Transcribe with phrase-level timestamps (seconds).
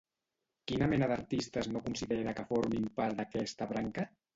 [0.71, 4.13] Quina mena d'artistes no considera que formin part d'aquesta branca?